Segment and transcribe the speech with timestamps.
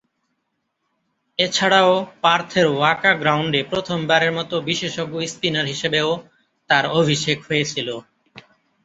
[1.39, 1.91] এছাড়াও
[2.21, 6.09] পার্থের ওয়াকা গ্রাউন্ডে প্রথমবারের মতো বিশেষজ্ঞ স্পিনার হিসেবেও
[6.69, 7.87] তার অভিষেক হয়েছিল।